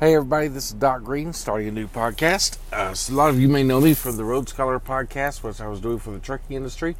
[0.00, 2.58] Hey, everybody, this is Doc Green starting a new podcast.
[2.72, 5.60] Uh, so a lot of you may know me from the Road Scholar podcast, which
[5.60, 6.96] I was doing for the trucking industry.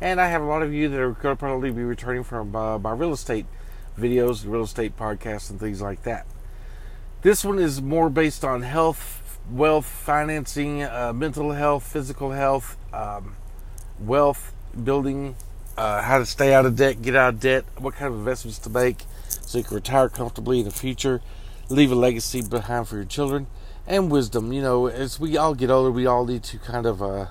[0.00, 2.56] And I have a lot of you that are going to probably be returning from
[2.56, 3.44] uh, my real estate
[3.98, 6.26] videos, real estate podcasts, and things like that.
[7.20, 13.36] This one is more based on health, wealth, financing, uh, mental health, physical health, um,
[14.00, 15.36] wealth, building,
[15.76, 18.58] uh, how to stay out of debt, get out of debt, what kind of investments
[18.60, 21.20] to make so you can retire comfortably in the future
[21.70, 23.46] leave a legacy behind for your children,
[23.86, 24.52] and wisdom.
[24.52, 27.26] You know, as we all get older, we all need to kind of uh,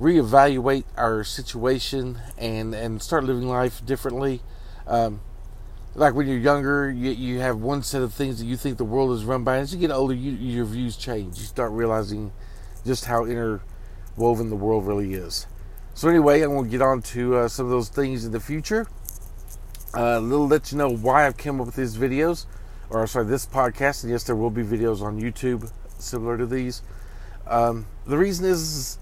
[0.00, 4.40] reevaluate our situation and and start living life differently.
[4.86, 5.20] Um,
[5.94, 8.84] like when you're younger, you, you have one set of things that you think the
[8.84, 9.58] world is run by.
[9.58, 11.38] As you get older, you, your views change.
[11.38, 12.32] You start realizing
[12.84, 15.46] just how interwoven the world really is.
[15.94, 18.40] So anyway, I'm going to get on to uh, some of those things in the
[18.40, 18.86] future.
[19.96, 22.44] Uh, a little let you know why I've come up with these videos
[22.90, 26.82] or sorry, this podcast, and yes, there will be videos on YouTube similar to these.
[27.46, 28.98] Um, the reason is,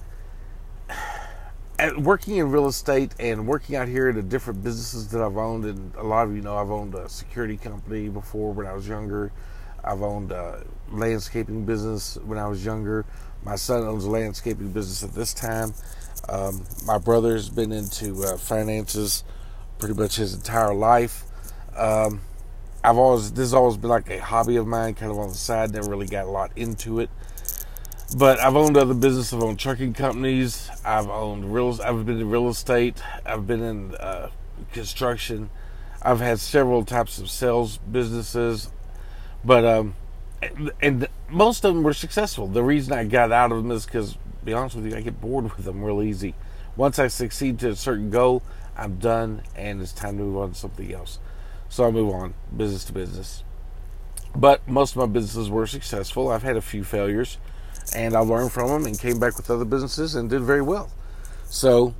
[1.79, 5.37] at working in real estate and working out here in the different businesses that I've
[5.37, 8.73] owned, and a lot of you know I've owned a security company before when I
[8.73, 9.33] was younger.
[9.83, 13.05] I've owned a landscaping business when I was younger.
[13.45, 15.75] My son owns a landscaping business at this time.
[16.29, 19.25] Um, my brother's been into uh, finances
[19.79, 21.25] pretty much his entire life.
[21.77, 22.23] Um,
[22.85, 25.35] I've always this has always been like a hobby of mine, kind of on the
[25.35, 25.73] side.
[25.73, 27.09] Never really got a lot into it,
[28.19, 29.33] but I've owned other businesses.
[29.33, 30.71] I've owned trucking companies.
[30.85, 31.81] I've owned real.
[31.83, 33.03] I've been in real estate.
[33.25, 34.29] I've been in uh,
[34.75, 35.49] construction.
[36.03, 38.71] I've had several types of sales businesses,
[39.43, 39.95] but um,
[40.83, 42.49] and most of them were successful.
[42.49, 45.23] The reason I got out of them is because, be honest with you, I get
[45.23, 46.35] bored with them real easy.
[46.77, 48.43] Once I succeed to a certain goal,
[48.77, 51.19] I'm done, and it's time to move on to something else.
[51.75, 53.43] So I move on, business to business.
[54.33, 56.29] But most of my businesses were successful.
[56.29, 57.39] I've had a few failures,
[57.97, 60.93] and I learned from them and came back with other businesses and did very well.
[61.47, 61.97] So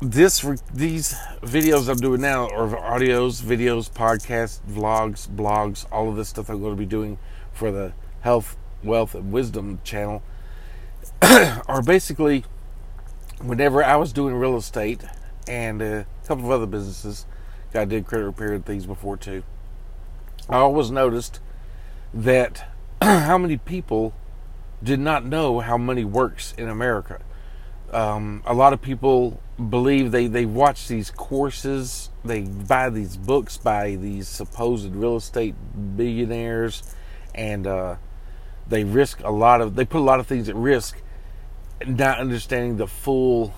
[0.00, 0.40] this
[0.72, 6.48] these videos I'm doing now are audios, videos, podcasts, vlogs, blogs, all of this stuff
[6.48, 7.18] I'm going to be doing
[7.52, 10.22] for the health, wealth, and wisdom channel
[11.22, 12.44] are basically
[13.42, 15.02] whenever I was doing real estate
[15.48, 17.26] and a couple of other businesses,
[17.76, 19.42] I did credit repair things before too.
[20.48, 21.40] I always noticed
[22.14, 22.68] that
[23.02, 24.14] how many people
[24.82, 27.20] did not know how money works in America.
[27.92, 33.56] Um, a lot of people believe they, they watch these courses, they buy these books
[33.56, 35.54] by these supposed real estate
[35.96, 36.82] billionaires,
[37.34, 37.96] and uh,
[38.68, 41.00] they risk a lot of, they put a lot of things at risk,
[41.86, 43.54] not understanding the full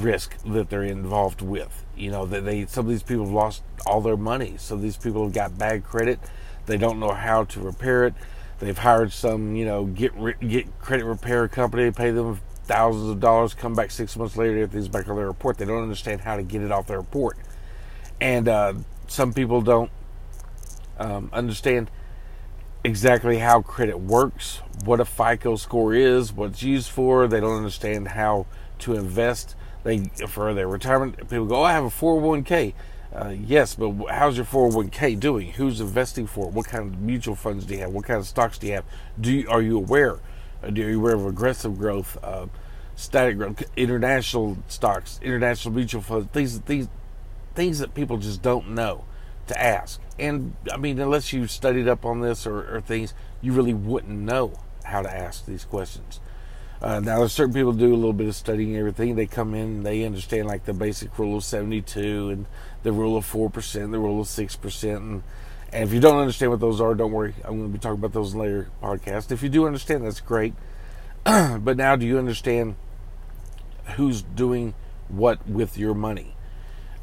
[0.00, 1.84] risk that they're involved with.
[1.96, 4.54] You know, that they some of these people have lost all their money.
[4.58, 6.18] Some of these people have got bad credit.
[6.66, 8.14] They don't know how to repair it.
[8.58, 13.54] They've hired some, you know, get get credit repair company, pay them thousands of dollars,
[13.54, 15.58] come back six months later, get things back on their report.
[15.58, 17.36] They don't understand how to get it off their report,
[18.20, 18.74] and uh,
[19.08, 19.90] some people don't
[20.98, 21.90] um, understand
[22.84, 27.26] exactly how credit works, what a FICO score is, what it's used for.
[27.26, 28.46] They don't understand how
[28.80, 29.54] to invest
[29.84, 29.98] they
[30.28, 31.16] for their retirement.
[31.16, 32.74] People go, oh, I have a 401k.
[33.14, 35.52] Uh, yes, but how's your 401k doing?
[35.52, 36.54] Who's investing for it?
[36.54, 37.90] What kind of mutual funds do you have?
[37.90, 38.84] What kind of stocks do you have?
[39.20, 40.18] Do you, are you aware?
[40.62, 42.46] Are you aware of aggressive growth, uh,
[42.96, 46.28] static growth, international stocks, international mutual funds?
[46.32, 46.88] Things, these
[47.54, 49.04] things that people just don't know
[49.48, 50.00] to ask.
[50.18, 54.18] And I mean, unless you studied up on this or, or things, you really wouldn't
[54.18, 54.54] know
[54.84, 56.20] how to ask these questions.
[56.82, 59.14] Uh, now, certain people do a little bit of studying everything.
[59.14, 62.46] They come in, they understand like the basic rule of 72 and
[62.82, 64.96] the rule of 4%, the rule of 6%.
[64.96, 65.22] And,
[65.72, 67.34] and if you don't understand what those are, don't worry.
[67.44, 69.30] I'm going to be talking about those in later podcast.
[69.30, 70.54] If you do understand, that's great.
[71.24, 72.74] but now, do you understand
[73.94, 74.74] who's doing
[75.06, 76.34] what with your money?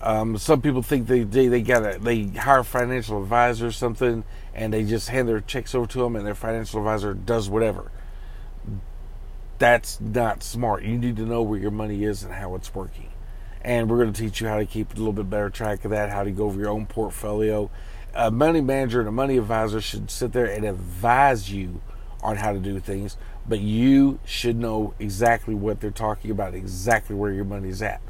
[0.02, 4.24] Um, some people think they they, they got they hire a financial advisor or something,
[4.54, 7.92] and they just hand their checks over to them, and their financial advisor does whatever
[9.60, 10.84] that's not smart.
[10.84, 13.12] You need to know where your money is and how it's working.
[13.62, 15.92] And we're going to teach you how to keep a little bit better track of
[15.92, 17.70] that, how to go over your own portfolio.
[18.16, 21.82] A money manager and a money advisor should sit there and advise you
[22.24, 23.18] on how to do things,
[23.48, 28.02] but you should know exactly what they're talking about, exactly where your money's at.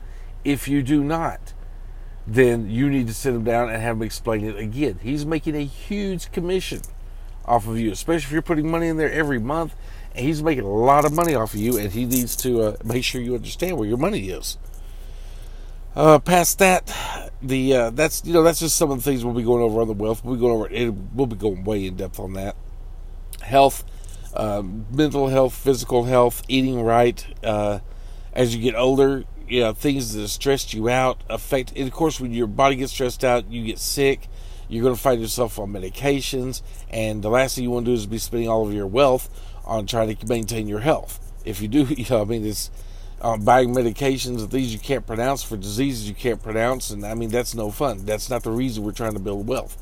[0.45, 1.53] If you do not,
[2.25, 4.99] then you need to sit him down and have him explain it again.
[5.01, 6.81] He's making a huge commission
[7.45, 9.75] off of you, especially if you're putting money in there every month
[10.15, 13.03] he's making a lot of money off of you, and he needs to uh, make
[13.03, 14.57] sure you understand where your money is.
[15.95, 19.33] Uh, past that, the uh, that's you know that's just some of the things we'll
[19.33, 20.23] be going over on the wealth.
[20.23, 20.93] We'll be going over it.
[21.13, 22.55] We'll be going way in depth on that.
[23.41, 23.83] health,
[24.33, 24.61] uh,
[24.91, 27.25] mental health, physical health, eating right.
[27.43, 27.79] Uh,
[28.33, 31.73] as you get older, you know things that stressed you out affect.
[31.75, 34.27] And of course, when your body gets stressed out, you get sick.
[34.67, 36.61] You're going to find yourself on medications,
[36.91, 39.27] and the last thing you want to do is be spending all of your wealth
[39.69, 41.19] on trying to maintain your health.
[41.45, 42.69] If you do, you know, I mean, it's
[43.21, 47.13] uh, buying medications of things you can't pronounce for diseases you can't pronounce, and I
[47.13, 48.05] mean that's no fun.
[48.05, 49.77] That's not the reason we're trying to build wealth.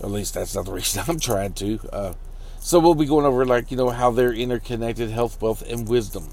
[0.00, 1.78] At least that's not the reason I'm trying to.
[1.92, 2.12] Uh,
[2.58, 6.28] so we'll be going over like you know how they're interconnected, health, wealth, and wisdom.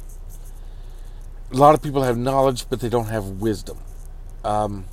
[1.51, 3.79] A lot of people have knowledge, but they don't have wisdom.
[4.43, 4.85] Um,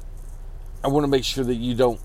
[0.83, 2.01] I want to make sure that you don't.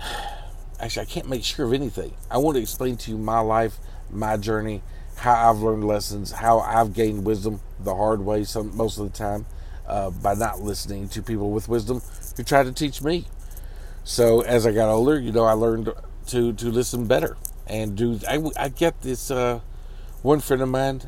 [0.80, 2.14] Actually, I can't make sure of anything.
[2.30, 3.78] I want to explain to you my life,
[4.10, 4.82] my journey,
[5.16, 9.16] how I've learned lessons, how I've gained wisdom the hard way some most of the
[9.16, 9.46] time
[9.86, 12.02] uh, by not listening to people with wisdom
[12.36, 13.26] who try to teach me.
[14.04, 15.92] So as I got older, you know, I learned
[16.28, 18.18] to to listen better and do.
[18.28, 19.30] I, I get this.
[19.30, 19.60] Uh,
[20.22, 21.02] one friend of mine,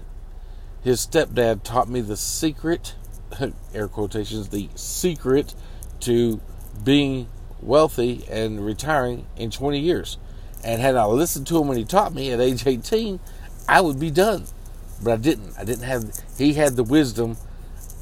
[0.85, 2.95] his stepdad taught me the secret,
[3.75, 5.55] air quotations, the secret
[6.01, 6.41] to
[6.85, 7.29] being
[7.61, 10.17] wealthy and retiring in 20 years.
[10.63, 13.21] And had I listened to him when he taught me at age 18,
[13.69, 14.45] I would be done.
[15.03, 15.55] But I didn't.
[15.59, 16.05] I didn't have,
[16.37, 17.37] he had the wisdom.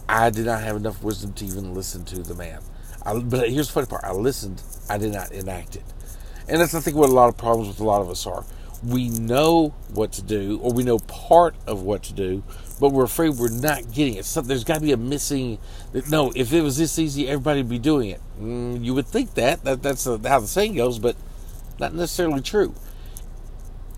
[0.09, 2.61] I did not have enough wisdom to even listen to the man.
[3.05, 5.85] I, but here's the funny part I listened, I did not enact it.
[6.49, 8.45] And that's, I think, what a lot of problems with a lot of us are.
[8.83, 12.43] We know what to do, or we know part of what to do,
[12.81, 14.25] but we're afraid we're not getting it.
[14.25, 15.59] So there's got to be a missing.
[16.09, 18.21] No, if it was this easy, everybody would be doing it.
[18.41, 19.65] Mm, you would think that.
[19.65, 21.17] that that's how the saying goes, but
[21.79, 22.75] not necessarily true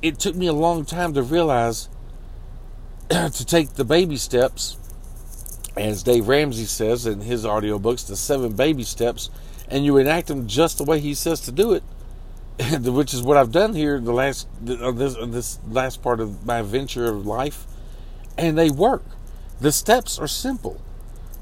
[0.03, 1.89] it took me a long time to realize
[3.11, 4.77] to take the baby steps,
[5.77, 9.31] as Dave Ramsey says in his audiobooks, the seven baby steps,
[9.69, 11.83] and you enact them just the way he says to do it,
[12.81, 16.47] which is what I've done here the last uh, this, uh, this last part of
[16.47, 17.67] my adventure of life,
[18.39, 19.05] and they work.
[19.61, 20.81] The steps are simple.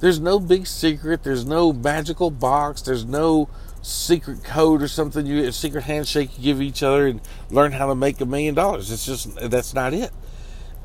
[0.00, 1.22] There's no big secret.
[1.22, 2.82] There's no magical box.
[2.82, 3.48] There's no
[3.82, 7.20] secret code or something you a secret handshake you give each other and
[7.50, 8.90] learn how to make a million dollars.
[8.90, 10.10] It's just that's not it.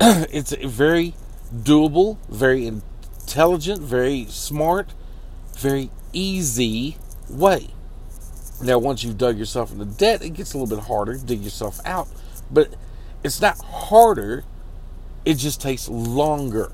[0.00, 1.14] It's a very
[1.54, 4.92] doable very intelligent very smart
[5.56, 6.96] very easy
[7.28, 7.68] way.
[8.62, 11.42] Now once you've dug yourself into debt it gets a little bit harder to dig
[11.42, 12.08] yourself out
[12.50, 12.74] but
[13.22, 14.44] it's not harder
[15.24, 16.70] it just takes longer.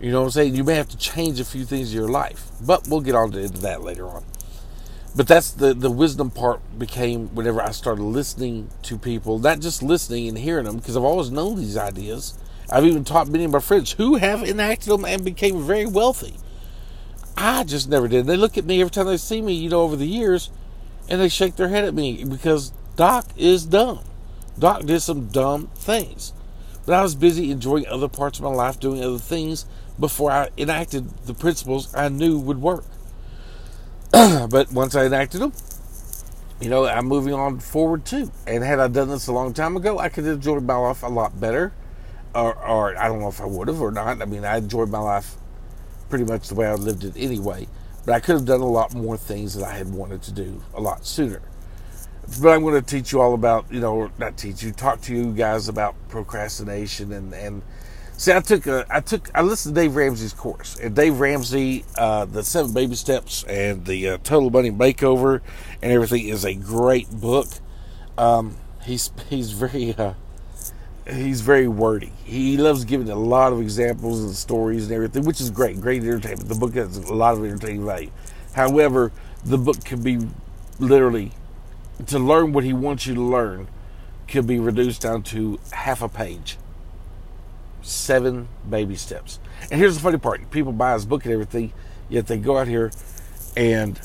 [0.00, 0.54] You know what i'm saying?
[0.54, 3.32] You may have to change a few things in your life but we'll get on
[3.32, 4.24] to that later on
[5.16, 9.82] but that's the the wisdom part became whenever I started listening to people, not just
[9.82, 12.38] listening and hearing them, because I've always known these ideas.
[12.70, 16.36] I've even taught many of my friends who have enacted them and became very wealthy.
[17.36, 18.26] I just never did.
[18.26, 20.50] They look at me every time they see me, you know, over the years,
[21.08, 24.00] and they shake their head at me because Doc is dumb.
[24.58, 26.32] Doc did some dumb things.
[26.84, 29.66] But I was busy enjoying other parts of my life, doing other things
[30.00, 32.84] before I enacted the principles I knew would work.
[34.12, 35.52] but once I enacted them,
[36.60, 38.32] you know, I'm moving on forward too.
[38.46, 41.02] And had I done this a long time ago, I could have enjoyed my life
[41.02, 41.72] a lot better.
[42.34, 44.22] Or, or I don't know if I would have or not.
[44.22, 45.36] I mean, I enjoyed my life
[46.08, 47.68] pretty much the way I lived it anyway.
[48.04, 50.62] But I could have done a lot more things that I had wanted to do
[50.74, 51.42] a lot sooner.
[52.40, 55.14] But I'm going to teach you all about, you know, not teach you, talk to
[55.14, 57.62] you guys about procrastination and, and
[58.18, 61.84] See, I took a, I took, I listened to Dave Ramsey's course, and Dave Ramsey,
[61.96, 65.40] uh, the Seven Baby Steps and the uh, Total Money Makeover,
[65.80, 67.46] and everything is a great book.
[68.18, 70.14] Um, he's he's very uh,
[71.08, 72.12] he's very wordy.
[72.24, 76.02] He loves giving a lot of examples and stories and everything, which is great, great
[76.02, 76.48] entertainment.
[76.48, 78.10] The book has a lot of entertaining value.
[78.52, 79.12] However,
[79.44, 80.18] the book can be
[80.80, 81.30] literally
[82.06, 83.68] to learn what he wants you to learn
[84.26, 86.58] could be reduced down to half a page
[87.82, 89.38] seven baby steps.
[89.70, 91.72] And here's the funny part: people buy his book and everything,
[92.08, 92.90] yet they go out here
[93.56, 93.98] and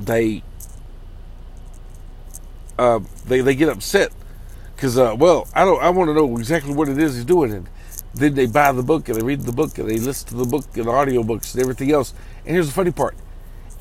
[0.00, 0.42] they
[2.78, 4.12] uh, they they get upset
[4.74, 7.52] because uh, well, I don't I want to know exactly what it is he's doing,
[7.52, 7.68] and
[8.14, 10.44] then they buy the book and they read the book and they listen to the
[10.44, 12.12] book and audiobooks and everything else.
[12.44, 13.16] And here's the funny part: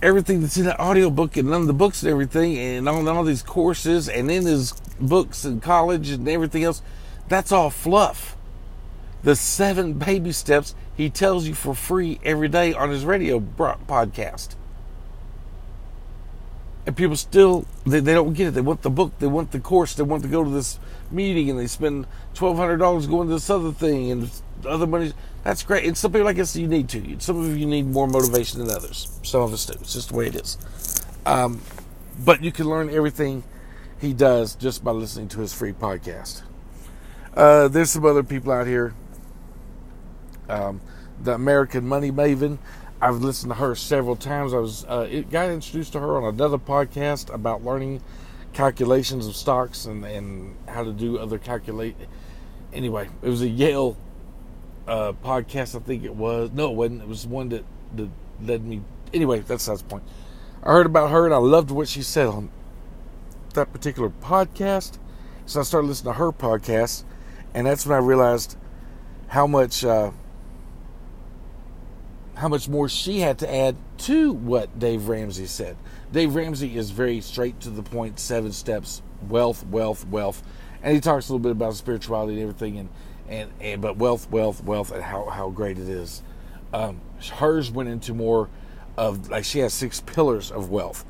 [0.02, 3.24] everything that's in that audiobook and none of the books and everything, and all, all
[3.24, 6.82] these courses and in his books and college and everything else
[7.28, 8.36] that's all fluff.
[9.24, 14.56] The seven baby steps he tells you for free every day on his radio podcast.
[16.86, 18.52] And people still, they, they don't get it.
[18.52, 20.80] They want the book, they want the course, they want to go to this
[21.10, 22.06] meeting, and they spend
[22.36, 24.30] $1,200 going to this other thing and
[24.66, 25.12] other money.
[25.44, 25.86] That's great.
[25.86, 27.20] And some people, I guess, you need to.
[27.20, 29.20] Some of you need more motivation than others.
[29.24, 29.74] Some of us do.
[29.74, 30.58] It's just the way it is.
[31.26, 31.62] Um,
[32.24, 33.44] but you can learn everything
[34.00, 36.44] he does just by listening to his free podcast.
[37.36, 38.94] Uh, there's some other people out here.
[40.48, 40.82] Um,
[41.22, 42.60] the American Money Maven.
[43.02, 44.54] I've listened to her several times.
[44.54, 48.02] I was uh, it got introduced to her on another podcast about learning
[48.54, 51.96] calculations of stocks and, and how to do other calculate.
[52.72, 53.98] Anyway, it was a Yale
[54.88, 55.76] uh, podcast.
[55.76, 56.52] I think it was.
[56.54, 57.02] No, it wasn't.
[57.02, 57.66] It was one that,
[57.96, 58.10] that
[58.42, 58.82] led me.
[59.14, 60.04] Anyway, that's not the point.
[60.64, 62.50] I heard about her and I loved what she said on
[63.54, 64.98] that particular podcast.
[65.46, 67.04] So I started listening to her podcast,
[67.56, 68.58] and that's when I realized
[69.28, 70.12] how much uh,
[72.36, 75.78] how much more she had to add to what Dave Ramsey said.
[76.12, 80.44] Dave Ramsey is very straight to the point, seven steps, wealth, wealth, wealth,
[80.84, 82.90] and he talks a little bit about spirituality and everything, and
[83.28, 86.22] and, and but wealth, wealth, wealth, and how how great it is.
[86.74, 87.00] Um,
[87.32, 88.50] hers went into more
[88.98, 91.06] of like she has six pillars of wealth,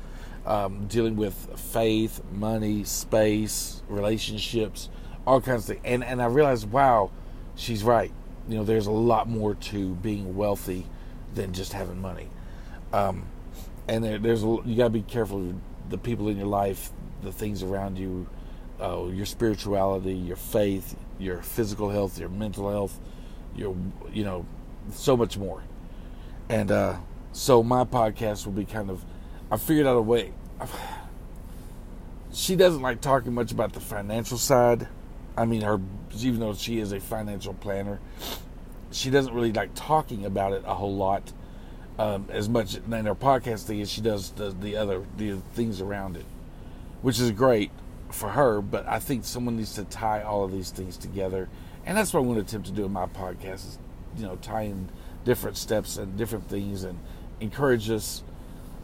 [0.46, 4.90] um, dealing with faith, money, space, relationships,
[5.26, 5.80] all kinds of things.
[5.84, 7.10] And and I realized, wow,
[7.54, 8.12] she's right.
[8.48, 10.86] You know, there's a lot more to being wealthy
[11.34, 12.28] than just having money.
[12.92, 13.26] Um,
[13.88, 15.54] and there, there's a, you got to be careful
[15.88, 16.90] the people in your life,
[17.22, 18.26] the things around you,
[18.80, 22.98] uh, your spirituality, your faith, your physical health, your mental health,
[23.54, 23.76] your
[24.12, 24.46] you know,
[24.92, 25.62] so much more.
[26.48, 26.96] And uh,
[27.32, 29.04] so my podcast will be kind of
[29.50, 30.32] I figured out a way.
[32.32, 34.88] She doesn't like talking much about the financial side.
[35.36, 35.80] I mean, her
[36.16, 38.00] even though she is a financial planner,
[38.90, 41.32] she doesn't really like talking about it a whole lot
[41.98, 45.80] um, as much in her podcast thing as she does the, the other the things
[45.80, 46.24] around it,
[47.02, 47.70] which is great
[48.10, 48.60] for her.
[48.60, 51.48] But I think someone needs to tie all of these things together,
[51.84, 53.78] and that's what I'm going to attempt to do in my podcast is
[54.16, 54.88] you know tying
[55.24, 56.98] different steps and different things and
[57.40, 58.22] encourage us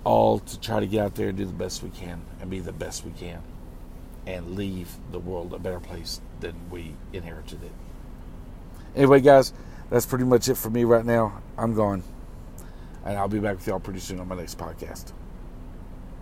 [0.05, 2.59] all to try to get out there and do the best we can and be
[2.59, 3.41] the best we can
[4.27, 7.73] and leave the world a better place than we inherited it.
[8.95, 9.53] Anyway, guys,
[9.91, 11.41] that's pretty much it for me right now.
[11.57, 12.03] I'm gone.
[13.05, 15.13] And I'll be back with y'all pretty soon on my next podcast.